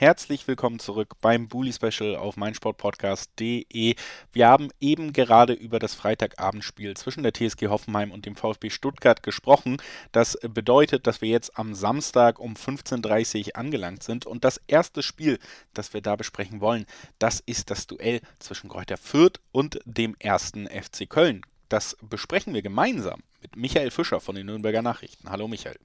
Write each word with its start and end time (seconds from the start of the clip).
Herzlich 0.00 0.48
willkommen 0.48 0.78
zurück 0.78 1.16
beim 1.20 1.46
Bully 1.46 1.74
Special 1.74 2.16
auf 2.16 2.38
meinsportpodcast.de. 2.38 3.96
Wir 4.32 4.48
haben 4.48 4.70
eben 4.80 5.12
gerade 5.12 5.52
über 5.52 5.78
das 5.78 5.92
Freitagabendspiel 5.92 6.96
zwischen 6.96 7.22
der 7.22 7.34
TSG 7.34 7.68
Hoffenheim 7.68 8.10
und 8.10 8.24
dem 8.24 8.34
VfB 8.34 8.70
Stuttgart 8.70 9.22
gesprochen. 9.22 9.76
Das 10.10 10.38
bedeutet, 10.40 11.06
dass 11.06 11.20
wir 11.20 11.28
jetzt 11.28 11.58
am 11.58 11.74
Samstag 11.74 12.38
um 12.38 12.54
15.30 12.54 13.48
Uhr 13.48 13.56
angelangt 13.56 14.02
sind 14.02 14.24
und 14.24 14.42
das 14.42 14.58
erste 14.68 15.02
Spiel, 15.02 15.38
das 15.74 15.92
wir 15.92 16.00
da 16.00 16.16
besprechen 16.16 16.62
wollen, 16.62 16.86
das 17.18 17.40
ist 17.40 17.70
das 17.70 17.86
Duell 17.86 18.22
zwischen 18.38 18.70
Kräuter 18.70 18.96
Fürth 18.96 19.38
und 19.52 19.80
dem 19.84 20.16
ersten 20.18 20.66
FC 20.66 21.10
Köln. 21.10 21.42
Das 21.68 21.98
besprechen 22.00 22.54
wir 22.54 22.62
gemeinsam 22.62 23.20
mit 23.42 23.54
Michael 23.54 23.90
Fischer 23.90 24.20
von 24.20 24.34
den 24.34 24.46
Nürnberger 24.46 24.80
Nachrichten. 24.80 25.28
Hallo 25.28 25.46
Michael. 25.46 25.78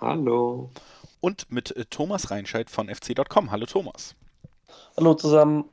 Hallo 0.00 0.70
und 1.20 1.50
mit 1.50 1.76
äh, 1.76 1.84
Thomas 1.84 2.30
Reinscheid 2.30 2.70
von 2.70 2.88
fc.com. 2.88 3.50
Hallo 3.50 3.66
Thomas. 3.66 4.16
Hallo 4.96 5.14
zusammen. 5.14 5.64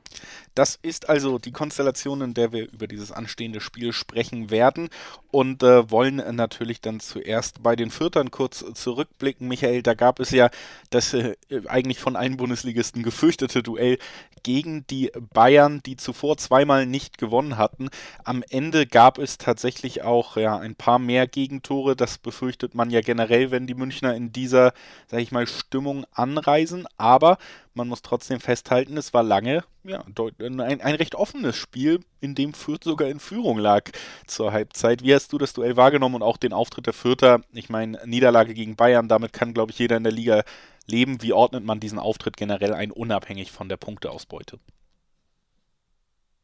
Das 0.54 0.76
ist 0.80 1.08
also 1.08 1.38
die 1.38 1.52
Konstellation, 1.52 2.20
in 2.20 2.34
der 2.34 2.52
wir 2.52 2.70
über 2.72 2.88
dieses 2.88 3.12
anstehende 3.12 3.60
Spiel 3.60 3.92
sprechen 3.92 4.50
werden 4.50 4.88
und 5.30 5.62
äh, 5.62 5.88
wollen 5.90 6.16
natürlich 6.34 6.80
dann 6.80 6.98
zuerst 6.98 7.62
bei 7.62 7.76
den 7.76 7.90
Viertern 7.90 8.32
kurz 8.32 8.64
zurückblicken. 8.74 9.46
Michael, 9.46 9.82
da 9.82 9.94
gab 9.94 10.18
es 10.18 10.30
ja 10.30 10.50
das 10.90 11.14
äh, 11.14 11.36
eigentlich 11.68 12.00
von 12.00 12.16
allen 12.16 12.36
Bundesligisten 12.36 13.04
gefürchtete 13.04 13.62
Duell 13.62 13.98
gegen 14.42 14.84
die 14.88 15.12
Bayern, 15.32 15.80
die 15.84 15.96
zuvor 15.96 16.38
zweimal 16.38 16.86
nicht 16.86 17.18
gewonnen 17.18 17.56
hatten. 17.56 17.88
Am 18.24 18.42
Ende 18.48 18.86
gab 18.86 19.18
es 19.18 19.38
tatsächlich 19.38 20.02
auch 20.02 20.36
ja, 20.36 20.56
ein 20.56 20.74
paar 20.74 20.98
mehr 20.98 21.26
Gegentore. 21.28 21.94
Das 21.94 22.18
befürchtet 22.18 22.74
man 22.74 22.90
ja 22.90 23.00
generell, 23.00 23.50
wenn 23.50 23.66
die 23.66 23.74
Münchner 23.74 24.14
in 24.14 24.32
dieser, 24.32 24.72
sag 25.06 25.20
ich 25.20 25.30
mal, 25.30 25.46
Stimmung 25.46 26.04
anreisen. 26.12 26.86
Aber 26.96 27.38
man 27.74 27.88
muss 27.88 28.02
trotzdem 28.02 28.40
festhalten, 28.40 28.96
es 28.96 29.14
war 29.14 29.22
lange 29.22 29.64
ja, 29.84 30.04
ein, 30.40 30.60
ein 30.60 30.94
recht 30.94 31.14
offenes 31.14 31.56
Spiel, 31.56 32.00
in 32.20 32.34
dem 32.34 32.54
Fürth 32.54 32.84
sogar 32.84 33.08
in 33.08 33.20
Führung 33.20 33.58
lag 33.58 33.90
zur 34.26 34.52
Halbzeit. 34.52 35.02
Wie 35.02 35.14
hast 35.14 35.32
du 35.32 35.38
das 35.38 35.52
Duell 35.52 35.76
wahrgenommen 35.76 36.16
und 36.16 36.22
auch 36.22 36.36
den 36.36 36.52
Auftritt 36.52 36.86
der 36.86 36.92
Fürther? 36.92 37.40
Ich 37.52 37.68
meine, 37.68 38.00
Niederlage 38.04 38.54
gegen 38.54 38.76
Bayern, 38.76 39.08
damit 39.08 39.32
kann, 39.32 39.54
glaube 39.54 39.72
ich, 39.72 39.78
jeder 39.78 39.96
in 39.96 40.04
der 40.04 40.12
Liga 40.12 40.44
leben. 40.86 41.22
Wie 41.22 41.32
ordnet 41.32 41.64
man 41.64 41.80
diesen 41.80 41.98
Auftritt 41.98 42.36
generell 42.36 42.74
ein, 42.74 42.90
unabhängig 42.90 43.50
von 43.50 43.68
der 43.68 43.76
Punkteausbeute? 43.76 44.58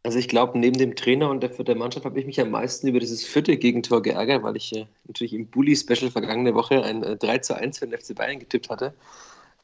Also 0.04 0.18
ich 0.18 0.28
glaube, 0.28 0.58
neben 0.58 0.76
dem 0.76 0.96
Trainer 0.96 1.30
und 1.30 1.42
der, 1.42 1.48
der 1.48 1.76
Mannschaft 1.76 2.04
habe 2.04 2.20
ich 2.20 2.26
mich 2.26 2.38
am 2.38 2.50
meisten 2.50 2.86
über 2.88 3.00
dieses 3.00 3.24
vierte 3.24 3.56
Gegentor 3.56 4.02
geärgert, 4.02 4.42
weil 4.42 4.54
ich 4.54 4.76
äh, 4.76 4.86
natürlich 5.06 5.32
im 5.32 5.46
Bully-Special 5.46 6.10
vergangene 6.10 6.54
Woche 6.54 6.82
ein 6.82 7.02
äh, 7.02 7.16
3 7.16 7.38
zu 7.38 7.56
1 7.56 7.78
für 7.78 7.86
den 7.86 7.98
FC 7.98 8.14
Bayern 8.14 8.38
getippt 8.38 8.68
hatte. 8.68 8.94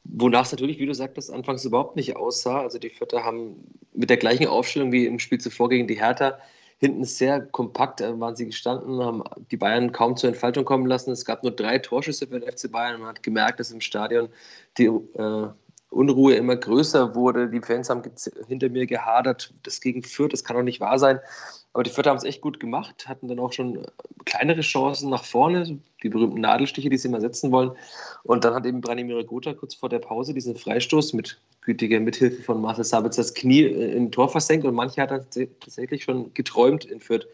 Wonach 0.03 0.45
es 0.45 0.51
natürlich, 0.51 0.79
wie 0.79 0.85
du 0.85 0.93
sagtest, 0.93 1.31
anfangs 1.31 1.63
überhaupt 1.65 1.95
nicht 1.95 2.15
aussah. 2.15 2.61
Also 2.61 2.79
die 2.79 2.89
Vierter 2.89 3.23
haben 3.23 3.55
mit 3.93 4.09
der 4.09 4.17
gleichen 4.17 4.47
Aufstellung 4.47 4.91
wie 4.91 5.05
im 5.05 5.19
Spiel 5.19 5.39
zuvor 5.39 5.69
gegen 5.69 5.87
die 5.87 5.99
Hertha 5.99 6.37
hinten 6.81 7.03
sehr 7.03 7.41
kompakt 7.41 8.01
äh, 8.01 8.19
waren 8.19 8.35
sie 8.35 8.47
gestanden, 8.47 9.03
haben 9.03 9.23
die 9.51 9.57
Bayern 9.57 9.91
kaum 9.91 10.17
zur 10.17 10.29
Entfaltung 10.29 10.65
kommen 10.65 10.87
lassen. 10.87 11.11
Es 11.11 11.25
gab 11.25 11.43
nur 11.43 11.51
drei 11.51 11.77
Torschüsse 11.77 12.25
für 12.25 12.39
den 12.39 12.51
FC 12.51 12.71
Bayern. 12.71 12.99
Man 12.99 13.09
hat 13.09 13.21
gemerkt, 13.21 13.59
dass 13.59 13.69
im 13.69 13.81
Stadion 13.81 14.29
die 14.79 14.85
äh, 14.85 15.47
Unruhe 15.91 16.33
immer 16.33 16.55
größer 16.55 17.13
wurde. 17.13 17.49
Die 17.49 17.61
Fans 17.61 17.91
haben 17.91 18.01
hinter 18.47 18.69
mir 18.69 18.87
gehadert, 18.87 19.53
das 19.61 19.79
gegen 19.79 20.01
Fürth, 20.01 20.33
das 20.33 20.43
kann 20.43 20.55
doch 20.55 20.63
nicht 20.63 20.79
wahr 20.79 20.97
sein. 20.97 21.19
Aber 21.73 21.83
die 21.83 21.89
Vierter 21.89 22.09
haben 22.09 22.17
es 22.17 22.25
echt 22.25 22.41
gut 22.41 22.59
gemacht, 22.59 23.07
hatten 23.07 23.29
dann 23.29 23.39
auch 23.39 23.53
schon 23.53 23.85
kleinere 24.25 24.61
Chancen 24.61 25.09
nach 25.09 25.23
vorne, 25.23 25.79
die 26.03 26.09
berühmten 26.09 26.41
Nadelstiche, 26.41 26.89
die 26.89 26.97
sie 26.97 27.07
immer 27.07 27.21
setzen 27.21 27.51
wollen. 27.51 27.71
Und 28.23 28.43
dann 28.43 28.53
hat 28.53 28.65
eben 28.65 28.81
Branimir 28.81 29.23
Gotha 29.23 29.53
kurz 29.53 29.75
vor 29.75 29.87
der 29.87 29.99
Pause 29.99 30.33
diesen 30.33 30.55
Freistoß 30.55 31.13
mit 31.13 31.39
gütiger 31.61 31.99
Mithilfe 31.99 32.43
von 32.43 32.59
Marcel 32.59 32.83
Sabitz 32.83 33.15
das 33.15 33.33
Knie 33.33 33.63
äh, 33.63 33.95
im 33.95 34.11
Tor 34.11 34.27
versenkt 34.27 34.65
und 34.65 34.75
manche 34.75 35.01
hat 35.01 35.09
tatsächlich 35.09 36.03
schon 36.03 36.33
geträumt 36.33 36.85
in 36.85 36.99
Fürth. 36.99 37.27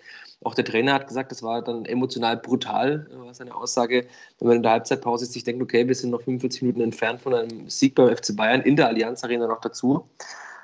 Auch 0.44 0.54
der 0.54 0.66
Trainer 0.66 0.94
hat 0.94 1.08
gesagt, 1.08 1.32
das 1.32 1.42
war 1.42 1.64
dann 1.64 1.86
emotional 1.86 2.38
brutal, 2.38 3.08
war 3.12 3.34
seine 3.34 3.56
Aussage, 3.56 4.06
wenn 4.38 4.48
man 4.48 4.58
in 4.58 4.64
der 4.64 4.74
Halbzeitpause 4.74 5.26
sich 5.26 5.44
denkt, 5.44 5.64
okay, 5.64 5.88
wir 5.88 5.96
sind 5.96 6.12
noch 6.12 6.22
45 6.22 6.62
Minuten 6.62 6.82
entfernt 6.82 7.22
von 7.22 7.34
einem 7.34 7.70
Sieg 7.70 7.96
beim 7.96 8.16
FC 8.16 8.36
Bayern 8.36 8.62
in 8.62 8.76
der 8.76 8.88
Allianz 8.88 9.24
Arena 9.24 9.48
noch 9.48 9.62
dazu. 9.62 10.08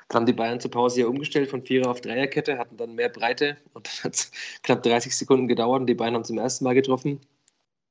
Dann 0.08 0.20
haben 0.20 0.26
die 0.26 0.32
Bayern 0.32 0.60
zur 0.60 0.70
Pause 0.70 1.00
ja 1.00 1.06
umgestellt 1.06 1.50
von 1.50 1.62
Vierer 1.62 1.90
auf 1.90 2.00
Dreierkette, 2.00 2.58
hatten 2.58 2.76
dann 2.76 2.94
mehr 2.94 3.08
Breite 3.08 3.56
und 3.72 3.86
dann 3.98 4.04
hat 4.04 4.14
es 4.14 4.30
knapp 4.62 4.82
30 4.82 5.16
Sekunden 5.16 5.48
gedauert 5.48 5.80
und 5.80 5.86
die 5.86 5.94
Bayern 5.94 6.14
haben 6.14 6.24
zum 6.24 6.38
ersten 6.38 6.64
Mal 6.64 6.74
getroffen. 6.74 7.20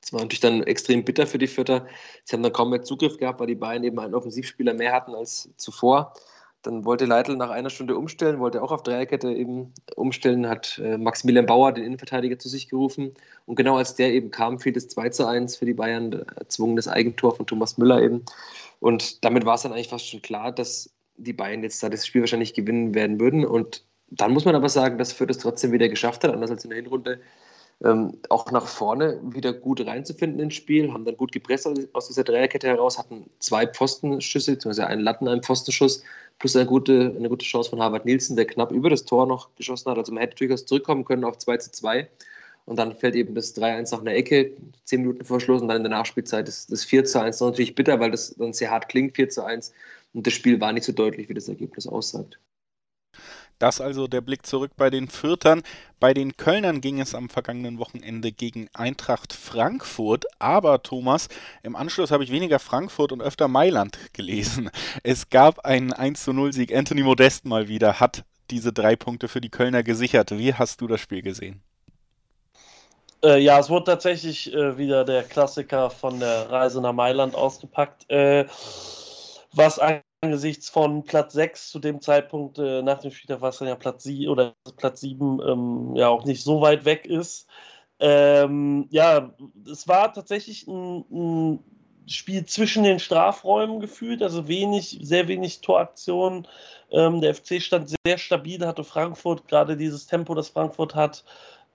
Das 0.02 0.12
war 0.12 0.20
natürlich 0.20 0.42
dann 0.42 0.64
extrem 0.64 1.06
bitter 1.06 1.26
für 1.26 1.38
die 1.38 1.48
Vierter. 1.48 1.88
Sie 2.26 2.36
haben 2.36 2.44
dann 2.44 2.52
kaum 2.52 2.72
mehr 2.72 2.84
Zugriff 2.84 3.18
gehabt, 3.18 3.40
weil 3.40 3.48
die 3.48 3.56
Bayern 3.56 3.86
eben 3.86 4.00
einen 4.00 4.16
Offensivspieler 4.16 4.74
mehr 4.74 4.92
hatten 4.92 5.16
als 5.16 5.50
zuvor. 5.56 6.14
Dann 6.62 6.86
wollte 6.86 7.06
Leitl 7.06 7.36
nach 7.36 7.50
einer 7.50 7.70
Stunde 7.70 7.98
umstellen, 7.98 8.40
wollte 8.40 8.62
auch 8.62 8.72
auf 8.72 8.84
Dreierkette 8.84 9.32
eben 9.32 9.74
umstellen, 9.96 10.48
hat 10.48 10.80
äh, 10.84 10.98
Maximilian 10.98 11.46
Bauer, 11.46 11.74
den 11.74 11.84
Innenverteidiger, 11.84 12.40
zu 12.40 12.48
sich 12.48 12.70
gerufen. 12.70 13.14
Und 13.46 13.56
genau 13.56 13.78
als 13.78 13.96
der 13.96 14.14
eben 14.14 14.32
kam, 14.32 14.60
fiel 14.60 14.72
das 14.72 14.88
2 14.88 15.10
zu 15.10 15.28
1 15.28 15.58
für 15.58 15.66
die 15.66 15.74
Bayern, 15.74 16.14
erzwungenes 16.38 16.88
Eigentor 16.88 17.36
von 17.36 17.48
Thomas 17.48 17.78
Müller 17.78 18.02
eben. 18.02 18.24
Und 18.80 19.24
damit 19.26 19.46
war 19.46 19.56
es 19.56 19.64
dann 19.64 19.74
eigentlich 19.74 19.90
fast 19.90 20.08
schon 20.10 20.22
klar, 20.22 20.54
dass 20.54 20.90
die 21.18 21.34
Bayern 21.34 21.64
jetzt 21.64 21.82
da 21.84 21.90
das 21.90 22.06
Spiel 22.06 22.22
wahrscheinlich 22.22 22.54
gewinnen 22.54 22.94
werden 22.96 23.20
würden. 23.20 23.46
Und 23.46 23.84
dann 24.10 24.34
muss 24.34 24.46
man 24.46 24.56
aber 24.56 24.70
sagen, 24.70 24.98
dass 24.98 25.14
Fürth 25.14 25.32
es 25.32 25.38
trotzdem 25.40 25.72
wieder 25.72 25.90
geschafft 25.90 26.24
hat, 26.24 26.32
anders 26.32 26.52
als 26.52 26.64
in 26.64 26.70
der 26.70 26.80
Hinrunde, 26.80 27.20
ähm, 27.84 28.18
auch 28.30 28.52
nach 28.52 28.68
vorne 28.68 29.20
wieder 29.24 29.52
gut 29.52 29.86
reinzufinden 29.86 30.40
ins 30.40 30.54
Spiel, 30.54 30.92
haben 30.94 31.06
dann 31.06 31.18
gut 31.18 31.32
gepresst 31.32 31.68
aus 31.94 32.08
dieser 32.08 32.24
Dreierkette 32.24 32.68
heraus, 32.68 32.98
hatten 32.98 33.30
zwei 33.40 33.68
Pfostenschüsse, 33.68 34.54
beziehungsweise 34.54 34.88
einen 34.88 35.02
Latten, 35.02 35.28
einen 35.28 35.44
Pfostenschuss, 35.44 36.04
plus 36.40 36.56
eine 36.56 36.66
gute, 36.66 37.14
eine 37.18 37.30
gute 37.30 37.46
Chance 37.46 37.72
von 37.72 37.82
Harvard 37.82 38.06
Nielsen, 38.06 38.36
der 38.36 38.46
knapp 38.46 38.72
über 38.72 38.90
das 38.90 39.06
Tor 39.06 39.28
noch 39.28 39.54
geschossen 39.56 39.90
hat. 39.90 39.98
Also 39.98 40.14
man 40.14 40.22
hätte 40.22 40.36
durchaus 40.36 40.66
zurückkommen 40.66 41.04
können 41.04 41.24
auf 41.24 41.38
2 41.38 41.58
zu 41.58 41.72
2. 41.72 42.08
Und 42.66 42.80
dann 42.80 42.96
fällt 42.96 43.16
eben 43.16 43.36
das 43.36 43.56
3-1 43.58 43.92
nach 43.92 44.02
einer 44.02 44.14
Ecke, 44.14 44.52
10 44.86 45.02
Minuten 45.02 45.26
vor 45.26 45.42
Schluss 45.42 45.62
und 45.62 45.68
dann 45.68 45.78
in 45.78 45.84
der 45.84 45.90
Nachspielzeit 45.90 46.48
das, 46.48 46.68
das 46.68 46.86
4 46.86 47.04
zu 47.04 47.20
1. 47.20 47.38
Das 47.38 47.48
ist 47.48 47.52
natürlich 47.52 47.76
bitter, 47.76 48.00
weil 48.00 48.12
das 48.12 48.34
dann 48.36 48.54
sehr 48.54 48.72
hart 48.72 48.88
klingt, 48.88 49.16
4 49.16 49.30
zu 49.30 49.44
1. 49.44 49.74
Und 50.14 50.28
das 50.28 50.34
Spiel 50.34 50.62
war 50.62 50.72
nicht 50.72 50.86
so 50.86 50.92
deutlich, 50.92 51.30
wie 51.30 51.34
das 51.34 51.50
Ergebnis 51.50 51.88
aussagt. 51.88 52.40
Das 53.60 53.80
also 53.80 54.08
der 54.08 54.22
Blick 54.22 54.46
zurück 54.46 54.72
bei 54.76 54.90
den 54.90 55.08
Fürtern. 55.08 55.62
Bei 56.00 56.14
den 56.14 56.36
Kölnern 56.36 56.82
ging 56.82 57.00
es 57.00 57.16
am 57.16 57.30
vergangenen 57.30 57.80
Wochenende 57.80 58.32
gegen 58.32 58.68
Eintracht 58.74 59.32
Frankfurt. 59.32 60.26
Aber 60.40 60.84
Thomas, 60.84 61.30
im 61.62 61.76
Anschluss 61.76 62.12
habe 62.12 62.24
ich 62.24 62.32
weniger 62.32 62.60
Frankfurt 62.60 63.12
und 63.12 63.22
öfter 63.22 63.48
Mailand 63.48 63.98
gelesen. 64.14 64.70
Es 65.04 65.30
gab 65.30 65.60
einen 65.66 65.94
1-0-Sieg. 65.94 66.76
Anthony 66.76 67.04
Modest 67.04 67.46
mal 67.46 67.68
wieder 67.68 68.00
hat 68.00 68.26
diese 68.52 68.74
drei 68.74 68.96
Punkte 68.96 69.28
für 69.28 69.42
die 69.42 69.50
Kölner 69.50 69.84
gesichert. 69.84 70.38
Wie 70.38 70.54
hast 70.54 70.82
du 70.82 70.88
das 70.88 71.00
Spiel 71.00 71.22
gesehen? 71.22 71.62
Äh, 73.24 73.40
ja, 73.40 73.58
es 73.58 73.70
wurde 73.70 73.86
tatsächlich 73.86 74.54
äh, 74.54 74.78
wieder 74.78 75.06
der 75.06 75.24
Klassiker 75.24 75.90
von 75.90 76.20
der 76.20 76.50
Reise 76.52 76.82
nach 76.82 76.92
Mailand 76.92 77.36
ausgepackt. 77.36 78.10
Äh, 78.10 78.46
was 79.54 79.80
angesichts 80.22 80.70
von 80.70 81.04
Platz 81.04 81.34
6 81.34 81.70
zu 81.70 81.80
dem 81.80 82.02
Zeitpunkt 82.02 82.58
äh, 82.58 82.82
nach 82.82 83.00
dem 83.00 83.12
Spieltag 83.12 83.42
war 83.42 83.50
es 83.50 83.58
dann 83.58 83.68
ja 83.68 83.76
Platz 83.76 84.04
7 84.04 84.30
oder 84.30 84.56
Platz 84.78 85.02
7 85.02 85.42
ähm, 85.46 85.96
ja 85.96 86.10
auch 86.10 86.26
nicht 86.26 86.44
so 86.44 86.62
weit 86.62 86.86
weg 86.86 87.06
ist. 87.06 87.48
Ähm, 88.00 88.88
ja, 88.90 89.34
es 89.70 89.88
war 89.88 90.12
tatsächlich 90.14 90.68
ein, 90.68 91.06
ein, 91.12 91.60
Spiel 92.06 92.46
zwischen 92.46 92.84
den 92.84 93.00
Strafräumen 93.00 93.80
gefühlt, 93.80 94.22
also 94.22 94.50
wenig, 94.50 95.00
sehr 95.02 95.30
wenig 95.30 95.62
Toraktionen. 95.62 96.48
Ähm, 96.92 97.22
der 97.22 97.34
FC 97.34 97.62
stand 97.62 97.96
sehr 98.06 98.18
stabil, 98.18 98.66
hatte 98.66 98.84
Frankfurt 98.84 99.48
gerade 99.48 99.78
dieses 99.78 100.06
Tempo, 100.06 100.36
das 100.36 100.50
Frankfurt 100.50 100.96
hat, 100.96 101.24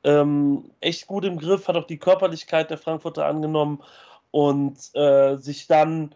ähm, 0.04 0.70
echt 0.80 1.06
gut 1.06 1.24
im 1.24 1.38
Griff, 1.38 1.66
hat 1.66 1.76
auch 1.76 1.86
die 1.86 1.98
Körperlichkeit 1.98 2.68
der 2.70 2.76
Frankfurter 2.76 3.24
angenommen 3.24 3.82
und 4.30 4.76
äh, 4.94 5.36
sich 5.36 5.66
dann 5.66 6.14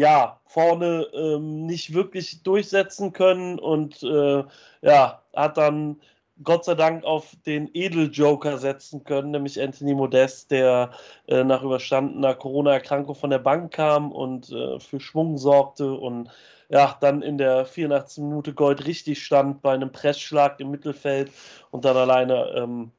ja, 0.00 0.40
vorne 0.46 1.06
ähm, 1.12 1.66
nicht 1.66 1.92
wirklich 1.92 2.42
durchsetzen 2.42 3.12
können 3.12 3.58
und 3.58 4.02
äh, 4.02 4.44
ja, 4.80 5.22
hat 5.36 5.58
dann 5.58 6.00
Gott 6.42 6.64
sei 6.64 6.74
Dank 6.74 7.04
auf 7.04 7.36
den 7.44 7.68
Edeljoker 7.74 8.56
setzen 8.56 9.04
können, 9.04 9.32
nämlich 9.32 9.60
Anthony 9.60 9.94
Modest, 9.94 10.50
der 10.50 10.92
äh, 11.28 11.44
nach 11.44 11.62
überstandener 11.62 12.34
Corona-Erkrankung 12.34 13.14
von 13.14 13.28
der 13.28 13.40
Bank 13.40 13.74
kam 13.74 14.10
und 14.10 14.50
äh, 14.50 14.80
für 14.80 15.00
Schwung 15.00 15.36
sorgte 15.36 15.92
und 15.92 16.30
ja, 16.70 16.96
dann 17.02 17.20
in 17.20 17.36
der 17.36 17.66
84. 17.66 18.24
Minute 18.24 18.54
Gold 18.54 18.86
richtig 18.86 19.22
stand 19.22 19.60
bei 19.60 19.74
einem 19.74 19.92
Pressschlag 19.92 20.60
im 20.60 20.70
Mittelfeld 20.70 21.30
und 21.72 21.84
dann 21.84 21.96
alleine 21.96 22.54
ähm, 22.56 22.90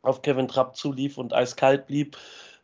auf 0.00 0.22
Kevin 0.22 0.48
Trapp 0.48 0.74
zulief 0.74 1.18
und 1.18 1.34
eiskalt 1.34 1.86
blieb. 1.86 2.16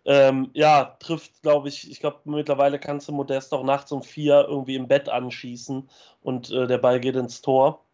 Ähm, 0.05 0.51
ja, 0.55 0.97
trifft, 0.99 1.43
glaube 1.43 1.69
ich, 1.69 1.91
ich 1.91 2.01
glaube, 2.01 2.21
mittlerweile 2.25 2.79
kannst 2.79 3.09
du 3.09 3.13
Modest 3.13 3.53
auch 3.55 3.63
nachts 3.63 3.93
um 3.93 4.03
vier 4.03 4.47
irgendwie 4.49 4.75
im 4.75 4.89
Bett 4.89 5.09
anschießen 5.09 5.89
und 6.23 6.51
äh, 6.51 6.67
der 6.67 6.79
Ball 6.79 6.99
geht 7.01 7.17
ins 7.17 7.41
Tor. 7.41 7.85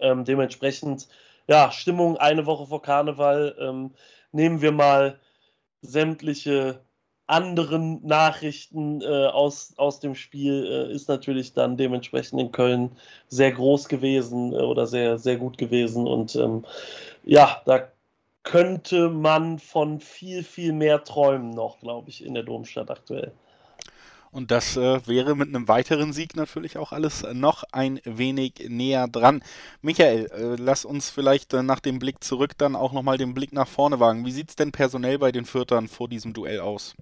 Ähm, 0.00 0.24
dementsprechend 0.24 1.08
ja, 1.48 1.72
Stimmung 1.72 2.16
eine 2.18 2.46
Woche 2.46 2.66
vor 2.66 2.82
Karneval. 2.82 3.56
Ähm, 3.58 3.92
nehmen 4.32 4.60
wir 4.60 4.72
mal 4.72 5.18
sämtliche 5.82 6.80
anderen 7.26 8.04
Nachrichten 8.06 9.02
äh, 9.02 9.26
aus, 9.26 9.74
aus 9.76 10.00
dem 10.00 10.14
Spiel 10.14 10.64
äh, 10.66 10.92
ist 10.94 11.08
natürlich 11.08 11.52
dann 11.52 11.76
dementsprechend 11.76 12.40
in 12.40 12.52
Köln 12.52 12.92
sehr 13.28 13.52
groß 13.52 13.88
gewesen 13.88 14.52
äh, 14.54 14.56
oder 14.56 14.86
sehr, 14.86 15.18
sehr 15.18 15.36
gut 15.36 15.58
gewesen. 15.58 16.06
Und 16.06 16.36
ähm, 16.36 16.64
ja, 17.24 17.60
da 17.66 17.88
könnte 18.48 19.10
man 19.10 19.58
von 19.58 20.00
viel, 20.00 20.42
viel 20.42 20.72
mehr 20.72 21.04
träumen 21.04 21.50
noch, 21.50 21.80
glaube 21.80 22.08
ich, 22.08 22.24
in 22.24 22.32
der 22.32 22.44
Domstadt 22.44 22.90
aktuell. 22.90 23.32
Und 24.30 24.50
das 24.50 24.76
äh, 24.76 25.06
wäre 25.06 25.36
mit 25.36 25.48
einem 25.48 25.68
weiteren 25.68 26.14
Sieg 26.14 26.34
natürlich 26.34 26.78
auch 26.78 26.92
alles 26.92 27.26
noch 27.34 27.64
ein 27.72 28.00
wenig 28.04 28.54
näher 28.68 29.06
dran. 29.06 29.42
Michael, 29.82 30.30
äh, 30.30 30.56
lass 30.58 30.86
uns 30.86 31.10
vielleicht 31.10 31.52
äh, 31.52 31.62
nach 31.62 31.80
dem 31.80 31.98
Blick 31.98 32.24
zurück 32.24 32.52
dann 32.56 32.74
auch 32.74 32.92
nochmal 32.92 33.18
den 33.18 33.34
Blick 33.34 33.52
nach 33.52 33.68
vorne 33.68 34.00
wagen. 34.00 34.24
Wie 34.24 34.32
sieht 34.32 34.50
es 34.50 34.56
denn 34.56 34.72
personell 34.72 35.18
bei 35.18 35.30
den 35.30 35.44
Fürtern 35.44 35.88
vor 35.88 36.08
diesem 36.08 36.32
Duell 36.32 36.60
aus? 36.60 36.94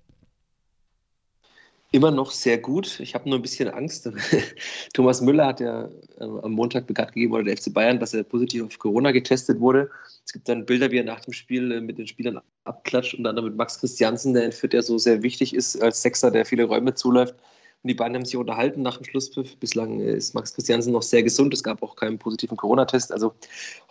Immer 1.92 2.10
noch 2.10 2.32
sehr 2.32 2.58
gut. 2.58 2.98
Ich 2.98 3.14
habe 3.14 3.28
nur 3.28 3.38
ein 3.38 3.42
bisschen 3.42 3.68
Angst. 3.68 4.10
Thomas 4.92 5.20
Müller 5.20 5.46
hat 5.46 5.60
ja 5.60 5.84
äh, 6.18 6.24
am 6.24 6.52
Montag 6.52 6.86
bekannt 6.86 7.12
gegeben, 7.12 7.32
oder 7.32 7.44
der 7.44 7.56
FC 7.56 7.72
Bayern, 7.72 8.00
dass 8.00 8.12
er 8.12 8.24
positiv 8.24 8.64
auf 8.64 8.78
Corona 8.78 9.12
getestet 9.12 9.60
wurde. 9.60 9.88
Es 10.24 10.32
gibt 10.32 10.48
dann 10.48 10.66
Bilder, 10.66 10.90
wie 10.90 10.98
er 10.98 11.04
nach 11.04 11.20
dem 11.20 11.32
Spiel 11.32 11.70
äh, 11.70 11.80
mit 11.80 11.98
den 11.98 12.08
Spielern 12.08 12.40
abklatscht, 12.64 13.14
unter 13.14 13.30
anderem 13.30 13.50
mit 13.50 13.56
Max 13.56 13.78
Christiansen, 13.78 14.34
der 14.34 14.50
Fürth 14.50 14.74
ja 14.74 14.82
so 14.82 14.98
sehr 14.98 15.22
wichtig 15.22 15.54
ist 15.54 15.80
als 15.80 16.02
Sechser, 16.02 16.32
der 16.32 16.44
viele 16.44 16.64
Räume 16.64 16.94
zuläuft. 16.94 17.34
Und 17.82 17.88
die 17.88 17.94
beiden 17.94 18.16
haben 18.16 18.24
sich 18.24 18.36
unterhalten 18.36 18.82
nach 18.82 18.96
dem 18.96 19.04
Schlusspfiff. 19.04 19.56
Bislang 19.58 20.00
äh, 20.00 20.16
ist 20.16 20.34
Max 20.34 20.54
Christiansen 20.54 20.92
noch 20.92 21.02
sehr 21.02 21.22
gesund. 21.22 21.54
Es 21.54 21.62
gab 21.62 21.84
auch 21.84 21.94
keinen 21.94 22.18
positiven 22.18 22.56
Corona-Test. 22.56 23.12
Also 23.12 23.32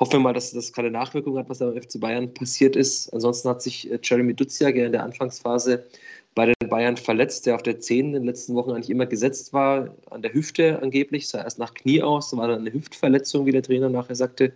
hoffen 0.01 0.13
wir 0.13 0.19
mal, 0.19 0.33
dass 0.33 0.51
das 0.51 0.73
keine 0.73 0.91
Nachwirkung 0.91 1.37
hat, 1.37 1.47
was 1.47 1.59
da 1.59 1.69
beim 1.69 1.81
FC 1.81 2.01
Bayern 2.01 2.33
passiert 2.33 2.75
ist. 2.75 3.13
Ansonsten 3.13 3.47
hat 3.47 3.61
sich 3.61 3.89
Jeremy 4.03 4.33
Duziak 4.33 4.75
in 4.75 4.91
der 4.91 5.03
Anfangsphase 5.03 5.85
bei 6.35 6.47
den 6.47 6.64
Bayern 6.75 6.97
verletzt, 6.97 7.45
der 7.45 7.55
auf 7.55 7.63
der 7.63 7.79
10 7.79 8.07
in 8.07 8.11
den 8.11 8.23
letzten 8.25 8.53
Wochen 8.53 8.71
eigentlich 8.71 8.89
immer 8.89 9.05
gesetzt 9.05 9.53
war, 9.53 9.95
an 10.09 10.21
der 10.21 10.33
Hüfte 10.33 10.81
angeblich, 10.81 11.29
sah 11.29 11.41
erst 11.41 11.57
nach 11.57 11.73
Knie 11.73 12.03
aus, 12.03 12.35
war 12.35 12.49
dann 12.49 12.59
eine 12.59 12.73
Hüftverletzung, 12.73 13.45
wie 13.45 13.53
der 13.53 13.63
Trainer 13.63 13.87
nachher 13.87 14.15
sagte. 14.15 14.51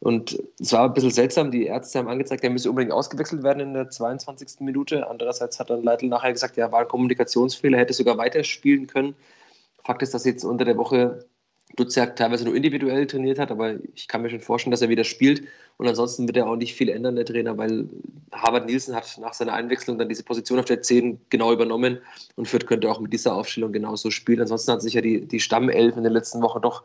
Und 0.00 0.42
es 0.58 0.72
war 0.72 0.86
ein 0.88 0.94
bisschen 0.94 1.12
seltsam, 1.12 1.52
die 1.52 1.66
Ärzte 1.66 2.00
haben 2.00 2.08
angezeigt, 2.08 2.42
er 2.42 2.50
müsse 2.50 2.68
unbedingt 2.68 2.92
ausgewechselt 2.92 3.44
werden 3.44 3.60
in 3.60 3.74
der 3.74 3.90
22. 3.90 4.58
Minute. 4.58 5.08
Andererseits 5.08 5.60
hat 5.60 5.70
dann 5.70 5.84
Leitl 5.84 6.08
nachher 6.08 6.32
gesagt, 6.32 6.56
ja, 6.56 6.72
war 6.72 6.80
ein 6.80 6.88
Kommunikationsfehler, 6.88 7.78
hätte 7.78 7.94
sogar 7.94 8.18
weiterspielen 8.18 8.88
können. 8.88 9.14
Fakt 9.84 10.02
ist, 10.02 10.14
dass 10.14 10.24
jetzt 10.24 10.44
unter 10.44 10.64
der 10.64 10.76
Woche 10.76 11.26
Duziak 11.74 12.16
teilweise 12.16 12.44
nur 12.44 12.54
individuell 12.54 13.06
trainiert 13.06 13.38
hat, 13.38 13.50
aber 13.50 13.74
ich 13.94 14.06
kann 14.08 14.22
mir 14.22 14.30
schon 14.30 14.40
vorstellen, 14.40 14.70
dass 14.70 14.82
er 14.82 14.88
wieder 14.88 15.04
spielt. 15.04 15.42
Und 15.78 15.88
ansonsten 15.88 16.26
wird 16.26 16.36
er 16.36 16.46
auch 16.46 16.56
nicht 16.56 16.74
viel 16.74 16.88
ändern, 16.88 17.16
der 17.16 17.26
Trainer, 17.26 17.58
weil 17.58 17.88
Harvard 18.32 18.66
Nielsen 18.66 18.94
hat 18.94 19.18
nach 19.20 19.34
seiner 19.34 19.52
Einwechslung 19.52 19.98
dann 19.98 20.08
diese 20.08 20.22
Position 20.22 20.58
auf 20.58 20.64
der 20.64 20.80
10 20.80 21.20
genau 21.28 21.52
übernommen 21.52 21.98
und 22.36 22.48
Fürth 22.48 22.66
könnte 22.66 22.90
auch 22.90 23.00
mit 23.00 23.12
dieser 23.12 23.34
Aufstellung 23.34 23.72
genauso 23.72 24.10
spielen. 24.10 24.40
Ansonsten 24.40 24.72
hat 24.72 24.80
sich 24.80 24.94
ja 24.94 25.02
die, 25.02 25.26
die 25.26 25.40
Stammelf 25.40 25.96
in 25.96 26.04
den 26.04 26.12
letzten 26.12 26.40
Wochen 26.40 26.62
doch 26.62 26.82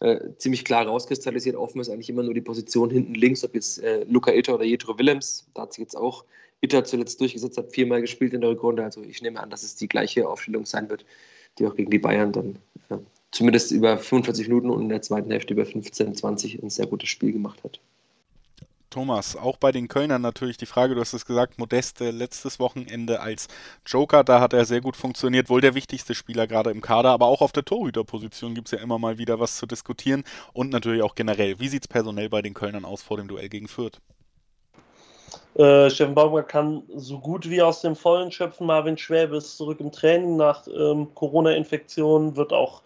äh, 0.00 0.18
ziemlich 0.38 0.64
klar 0.64 0.86
rauskristallisiert. 0.86 1.56
Offen 1.56 1.80
ist 1.80 1.90
eigentlich 1.90 2.08
immer 2.08 2.22
nur 2.22 2.34
die 2.34 2.40
Position 2.40 2.90
hinten 2.90 3.14
links, 3.14 3.44
ob 3.44 3.54
jetzt 3.54 3.82
äh, 3.82 4.04
Luca 4.08 4.32
Itter 4.32 4.54
oder 4.54 4.64
Jetro 4.64 4.98
Willems. 4.98 5.46
Da 5.54 5.62
hat 5.62 5.74
sich 5.74 5.82
jetzt 5.82 5.96
auch 5.96 6.24
Itter 6.62 6.84
zuletzt 6.84 7.20
durchgesetzt, 7.20 7.58
hat 7.58 7.72
viermal 7.72 8.00
gespielt 8.00 8.32
in 8.32 8.40
der 8.40 8.50
Rückrunde. 8.50 8.82
Also 8.82 9.02
ich 9.02 9.20
nehme 9.20 9.40
an, 9.40 9.50
dass 9.50 9.62
es 9.62 9.76
die 9.76 9.88
gleiche 9.88 10.28
Aufstellung 10.28 10.64
sein 10.64 10.88
wird, 10.88 11.04
die 11.58 11.66
auch 11.66 11.74
gegen 11.76 11.90
die 11.90 11.98
Bayern 11.98 12.32
dann 12.32 12.58
ja, 12.88 12.98
zumindest 13.32 13.72
über 13.72 13.98
45 13.98 14.48
Minuten 14.48 14.70
und 14.70 14.82
in 14.82 14.88
der 14.88 15.02
zweiten 15.02 15.30
Hälfte 15.30 15.54
über 15.54 15.66
15, 15.66 16.14
20 16.14 16.62
ein 16.62 16.70
sehr 16.70 16.86
gutes 16.86 17.08
Spiel 17.08 17.32
gemacht 17.32 17.64
hat. 17.64 17.80
Thomas, 18.90 19.36
auch 19.36 19.56
bei 19.56 19.72
den 19.72 19.88
Kölnern 19.88 20.20
natürlich 20.20 20.58
die 20.58 20.66
Frage, 20.66 20.94
du 20.94 21.00
hast 21.00 21.14
es 21.14 21.24
gesagt, 21.24 21.58
Modeste 21.58 22.10
letztes 22.10 22.60
Wochenende 22.60 23.20
als 23.20 23.48
Joker, 23.86 24.22
da 24.22 24.38
hat 24.38 24.52
er 24.52 24.66
sehr 24.66 24.82
gut 24.82 24.96
funktioniert, 24.96 25.48
wohl 25.48 25.62
der 25.62 25.74
wichtigste 25.74 26.14
Spieler 26.14 26.46
gerade 26.46 26.70
im 26.70 26.82
Kader, 26.82 27.08
aber 27.08 27.24
auch 27.24 27.40
auf 27.40 27.52
der 27.52 27.64
Torhüterposition 27.64 28.54
gibt 28.54 28.68
es 28.68 28.72
ja 28.72 28.80
immer 28.80 28.98
mal 28.98 29.16
wieder 29.16 29.40
was 29.40 29.56
zu 29.56 29.64
diskutieren 29.64 30.24
und 30.52 30.68
natürlich 30.70 31.02
auch 31.02 31.14
generell. 31.14 31.58
Wie 31.58 31.68
sieht 31.68 31.84
es 31.84 31.88
personell 31.88 32.28
bei 32.28 32.42
den 32.42 32.52
Kölnern 32.52 32.84
aus 32.84 33.02
vor 33.02 33.16
dem 33.16 33.28
Duell 33.28 33.48
gegen 33.48 33.66
Fürth? 33.66 33.98
Äh, 35.54 35.88
Steffen 35.88 36.14
Baumgart 36.14 36.48
kann 36.48 36.82
so 36.94 37.18
gut 37.18 37.48
wie 37.48 37.62
aus 37.62 37.80
dem 37.80 37.96
Vollen 37.96 38.30
schöpfen. 38.30 38.66
Marvin 38.66 38.98
Schwäbe 38.98 39.36
ist 39.36 39.56
zurück 39.56 39.80
im 39.80 39.90
Training 39.90 40.36
nach 40.36 40.66
ähm, 40.66 41.08
Corona-Infektion, 41.14 42.36
wird 42.36 42.52
auch 42.52 42.82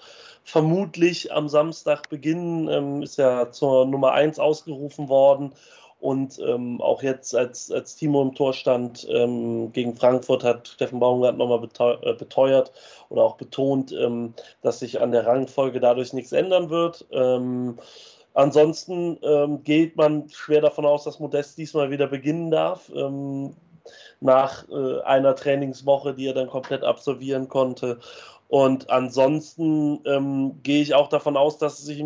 vermutlich 0.47 1.33
am 1.33 1.49
Samstag 1.49 2.09
beginnen, 2.09 2.69
ähm, 2.69 3.03
ist 3.03 3.19
ja 3.19 3.51
zur 3.51 3.85
Nummer 3.85 4.13
1 4.13 4.39
ausgerufen 4.39 5.09
worden. 5.09 5.53
Und 5.99 6.39
ähm, 6.39 6.81
auch 6.81 7.03
jetzt, 7.03 7.35
als, 7.35 7.73
als 7.73 7.97
Timo 7.97 8.23
im 8.23 8.35
Tor 8.35 8.53
stand 8.53 9.07
ähm, 9.11 9.73
gegen 9.73 9.97
Frankfurt, 9.97 10.45
hat 10.45 10.69
Steffen 10.69 11.01
Baumgart 11.01 11.37
nochmal 11.37 11.69
äh, 12.03 12.13
beteuert 12.13 12.71
oder 13.09 13.23
auch 13.23 13.37
betont, 13.37 13.93
ähm, 13.93 14.35
dass 14.63 14.79
sich 14.79 15.01
an 15.01 15.11
der 15.11 15.27
Rangfolge 15.27 15.81
dadurch 15.81 16.13
nichts 16.13 16.33
ändern 16.33 16.71
wird. 16.71 17.07
Ähm, 17.11 17.79
ansonsten 18.35 19.19
ähm, 19.23 19.65
geht 19.65 19.97
man 19.97 20.29
schwer 20.29 20.61
davon 20.61 20.87
aus, 20.87 21.05
dass 21.05 21.19
Modest 21.19 21.59
diesmal 21.59 21.91
wieder 21.91 22.07
beginnen 22.07 22.53
darf 22.53 22.89
ähm, 22.95 23.57
nach 24.21 24.69
äh, 24.69 25.01
einer 25.03 25.35
Trainingswoche, 25.35 26.15
die 26.15 26.29
er 26.29 26.35
dann 26.35 26.49
komplett 26.49 26.85
absolvieren 26.85 27.49
konnte. 27.49 27.99
Und 28.49 28.91
ansonsten 28.91 30.01
ähm, 30.05 30.61
gehe 30.63 30.83
ich 30.83 30.95
auch 30.95 31.09
davon 31.09 31.37
aus, 31.37 31.59
dass 31.59 31.79
sich 31.79 32.05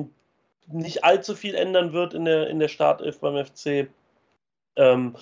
nicht 0.67 1.05
allzu 1.05 1.35
viel 1.35 1.55
ändern 1.55 1.93
wird 1.93 2.15
in 2.15 2.25
der, 2.25 2.49
in 2.49 2.59
der 2.59 2.69
Startelf 2.69 3.21
beim 3.21 3.45
FC. 3.45 3.89
Ähm, 4.77 5.17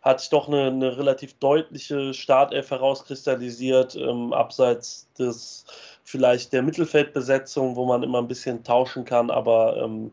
hat 0.00 0.20
sich 0.20 0.30
doch 0.30 0.48
eine, 0.48 0.68
eine, 0.68 0.96
relativ 0.96 1.34
deutliche 1.34 2.14
Startelf 2.14 2.70
herauskristallisiert, 2.70 3.94
ähm, 3.96 4.32
abseits 4.32 5.12
des 5.18 5.66
vielleicht 6.02 6.52
der 6.52 6.62
Mittelfeldbesetzung, 6.62 7.76
wo 7.76 7.84
man 7.84 8.02
immer 8.02 8.18
ein 8.18 8.28
bisschen 8.28 8.64
tauschen 8.64 9.04
kann, 9.04 9.30
aber 9.30 9.76
ähm, 9.76 10.12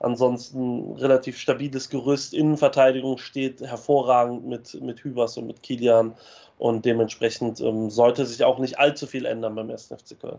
ansonsten 0.00 0.92
relativ 0.96 1.38
stabiles 1.38 1.88
Gerüst. 1.88 2.34
Innenverteidigung 2.34 3.18
steht 3.18 3.60
hervorragend 3.60 4.46
mit, 4.46 4.80
mit 4.80 5.02
Hübers 5.02 5.36
und 5.36 5.46
mit 5.46 5.62
Kilian 5.62 6.14
und 6.58 6.84
dementsprechend 6.84 7.60
ähm, 7.60 7.90
sollte 7.90 8.26
sich 8.26 8.44
auch 8.44 8.58
nicht 8.58 8.78
allzu 8.78 9.06
viel 9.06 9.26
ändern 9.26 9.54
beim 9.54 9.70
1. 9.70 9.86
FC 9.86 10.18
Köln. 10.20 10.38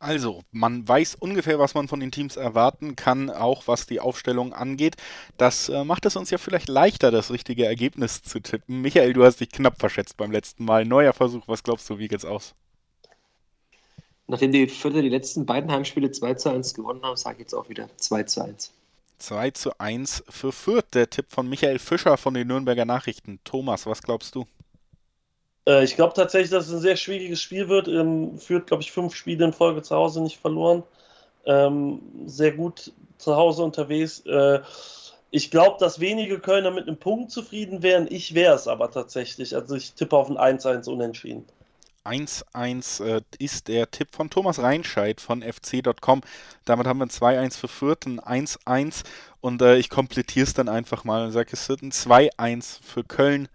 Also, 0.00 0.42
man 0.52 0.86
weiß 0.86 1.16
ungefähr, 1.16 1.58
was 1.58 1.74
man 1.74 1.88
von 1.88 1.98
den 1.98 2.12
Teams 2.12 2.36
erwarten 2.36 2.94
kann, 2.94 3.30
auch 3.30 3.66
was 3.66 3.86
die 3.86 3.98
Aufstellung 3.98 4.52
angeht. 4.52 4.94
Das 5.38 5.68
äh, 5.68 5.82
macht 5.82 6.06
es 6.06 6.14
uns 6.14 6.30
ja 6.30 6.38
vielleicht 6.38 6.68
leichter, 6.68 7.10
das 7.10 7.32
richtige 7.32 7.66
Ergebnis 7.66 8.22
zu 8.22 8.38
tippen. 8.38 8.80
Michael, 8.80 9.12
du 9.12 9.24
hast 9.24 9.40
dich 9.40 9.50
knapp 9.50 9.80
verschätzt 9.80 10.16
beim 10.16 10.30
letzten 10.30 10.64
Mal. 10.64 10.84
Neuer 10.84 11.12
Versuch, 11.12 11.48
was 11.48 11.64
glaubst 11.64 11.90
du, 11.90 11.98
wie 11.98 12.06
geht's 12.06 12.24
aus? 12.24 12.54
Nachdem 14.28 14.52
die 14.52 14.68
Vierter 14.68 15.00
die 15.00 15.08
letzten 15.08 15.46
beiden 15.46 15.72
Heimspiele 15.72 16.10
2 16.10 16.34
zu 16.34 16.50
1 16.50 16.74
gewonnen 16.74 17.02
haben, 17.02 17.16
sage 17.16 17.36
ich 17.36 17.40
jetzt 17.40 17.54
auch 17.54 17.68
wieder 17.68 17.88
2 17.96 18.22
zu 18.24 18.42
1. 18.42 18.72
2 19.18 19.50
zu 19.50 19.80
1 19.80 20.24
für 20.28 20.52
Fürth, 20.52 20.94
der 20.94 21.10
Tipp 21.10 21.26
von 21.30 21.48
Michael 21.48 21.78
Fischer 21.78 22.16
von 22.18 22.34
den 22.34 22.46
Nürnberger 22.46 22.84
Nachrichten. 22.84 23.40
Thomas, 23.44 23.86
was 23.86 24.02
glaubst 24.02 24.34
du? 24.34 24.46
Äh, 25.66 25.82
ich 25.82 25.96
glaube 25.96 26.12
tatsächlich, 26.14 26.50
dass 26.50 26.68
es 26.68 26.74
ein 26.74 26.80
sehr 26.80 26.96
schwieriges 26.96 27.40
Spiel 27.40 27.68
wird. 27.68 27.88
Ähm, 27.88 28.38
führt, 28.38 28.66
glaube 28.66 28.82
ich, 28.82 28.92
fünf 28.92 29.14
Spiele 29.14 29.46
in 29.46 29.52
Folge 29.54 29.82
zu 29.82 29.96
Hause 29.96 30.22
nicht 30.22 30.38
verloren. 30.38 30.82
Ähm, 31.46 32.00
sehr 32.26 32.52
gut 32.52 32.92
zu 33.16 33.34
Hause 33.34 33.62
unterwegs. 33.62 34.20
Äh, 34.26 34.60
ich 35.30 35.50
glaube, 35.50 35.76
dass 35.80 36.00
wenige 36.00 36.38
Kölner 36.38 36.70
mit 36.70 36.86
einem 36.86 36.98
Punkt 36.98 37.30
zufrieden 37.30 37.82
wären. 37.82 38.06
Ich 38.10 38.34
wäre 38.34 38.54
es 38.54 38.68
aber 38.68 38.90
tatsächlich. 38.90 39.54
Also 39.54 39.74
ich 39.74 39.94
tippe 39.94 40.16
auf 40.16 40.30
ein 40.30 40.36
1-1 40.58 40.88
unentschieden. 40.88 41.46
1-1 42.08 43.04
äh, 43.04 43.20
ist 43.38 43.68
der 43.68 43.90
Tipp 43.90 44.08
von 44.12 44.30
Thomas 44.30 44.58
Reinscheid 44.60 45.20
von 45.20 45.42
fc.com. 45.42 46.22
Damit 46.64 46.86
haben 46.86 46.98
wir 46.98 47.06
ein 47.06 47.10
2-1 47.10 47.58
für 47.58 47.68
Fürth, 47.68 48.06
ein 48.06 48.20
1-1 48.20 49.04
und 49.40 49.62
äh, 49.62 49.76
ich 49.76 49.90
komplettiere 49.90 50.44
es 50.44 50.54
dann 50.54 50.68
einfach 50.68 51.04
mal 51.04 51.24
und 51.24 51.32
sage, 51.32 51.50
es 51.52 51.68
wird 51.68 51.82
ein 51.82 51.92
2-1 51.92 52.78
für 52.82 53.04
Köln 53.04 53.48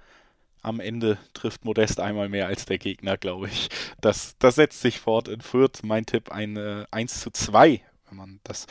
am 0.64 0.80
Ende 0.80 1.18
trifft 1.34 1.66
Modest 1.66 2.00
einmal 2.00 2.30
mehr 2.30 2.48
als 2.48 2.66
der 2.66 2.80
Gegner, 2.80 3.18
glaube 3.18 3.48
ich. 3.48 3.70
Das, 4.02 4.36
das 4.40 4.56
setzt 4.56 4.82
sich 4.82 5.00
fort 5.00 5.28
in 5.28 5.42
Fürth. 5.42 5.84
Mein 5.84 6.06
Tipp 6.06 6.32
ein 6.32 6.58
äh, 6.58 6.86
1 6.90 7.20
zu 7.20 7.32
2, 7.32 7.82
wenn 8.10 8.18
man 8.18 8.40
das 8.44 8.66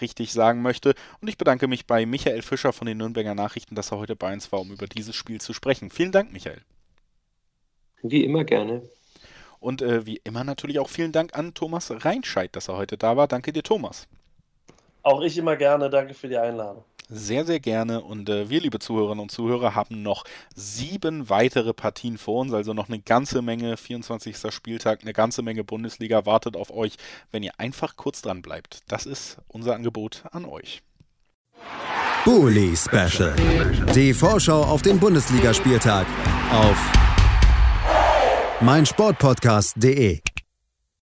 richtig 0.00 0.32
sagen 0.32 0.62
möchte. 0.62 0.94
Und 1.20 1.28
ich 1.28 1.38
bedanke 1.38 1.66
mich 1.66 1.86
bei 1.86 2.06
Michael 2.06 2.42
Fischer 2.42 2.72
von 2.72 2.86
den 2.86 2.98
Nürnberger 2.98 3.34
Nachrichten, 3.34 3.74
dass 3.74 3.90
er 3.90 3.98
heute 3.98 4.14
bei 4.14 4.32
uns 4.32 4.52
war, 4.52 4.60
um 4.60 4.70
über 4.70 4.86
dieses 4.86 5.16
Spiel 5.16 5.40
zu 5.40 5.54
sprechen. 5.54 5.90
Vielen 5.90 6.12
Dank, 6.12 6.32
Michael. 6.32 6.60
Wie 8.02 8.24
immer 8.24 8.44
gerne. 8.44 8.82
Und 9.60 9.82
äh, 9.82 10.06
wie 10.06 10.20
immer 10.24 10.44
natürlich 10.44 10.78
auch 10.78 10.88
vielen 10.88 11.12
Dank 11.12 11.36
an 11.36 11.54
Thomas 11.54 11.92
Reinscheid, 12.04 12.54
dass 12.54 12.68
er 12.68 12.76
heute 12.76 12.96
da 12.96 13.16
war. 13.16 13.28
Danke 13.28 13.52
dir, 13.52 13.62
Thomas. 13.62 14.06
Auch 15.02 15.22
ich 15.22 15.36
immer 15.38 15.56
gerne. 15.56 15.90
Danke 15.90 16.14
für 16.14 16.28
die 16.28 16.38
Einladung 16.38 16.84
sehr, 17.08 17.44
sehr 17.44 17.60
gerne. 17.60 18.02
Und 18.02 18.28
äh, 18.28 18.48
wir, 18.48 18.60
liebe 18.60 18.78
Zuhörerinnen 18.78 19.22
und 19.22 19.30
Zuhörer, 19.30 19.74
haben 19.74 20.02
noch 20.02 20.24
sieben 20.54 21.28
weitere 21.30 21.72
Partien 21.72 22.18
vor 22.18 22.40
uns, 22.40 22.52
also 22.52 22.74
noch 22.74 22.88
eine 22.88 23.00
ganze 23.00 23.42
Menge, 23.42 23.76
24. 23.76 24.36
Spieltag, 24.50 25.00
eine 25.02 25.12
ganze 25.12 25.42
Menge 25.42 25.64
Bundesliga 25.64 26.26
wartet 26.26 26.56
auf 26.56 26.70
euch, 26.70 26.94
wenn 27.32 27.42
ihr 27.42 27.52
einfach 27.58 27.96
kurz 27.96 28.22
dran 28.22 28.42
bleibt. 28.42 28.82
Das 28.88 29.06
ist 29.06 29.38
unser 29.48 29.74
Angebot 29.74 30.24
an 30.32 30.44
euch. 30.44 30.82
Bully 32.24 32.76
Special. 32.76 33.34
Die 33.94 34.12
Vorschau 34.12 34.62
auf 34.62 34.82
den 34.82 35.00
Bundesligaspieltag 35.00 36.06
auf 36.52 36.97
meinsportpodcast.de. 38.60 40.37